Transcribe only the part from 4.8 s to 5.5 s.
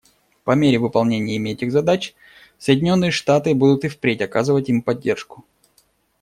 поддержку.